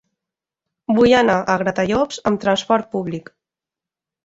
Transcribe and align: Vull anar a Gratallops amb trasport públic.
Vull 0.99 1.13
anar 1.17 1.35
a 1.55 1.59
Gratallops 1.65 2.23
amb 2.31 2.41
trasport 2.47 2.91
públic. 2.99 3.33